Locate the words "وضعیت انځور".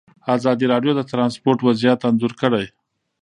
1.67-2.33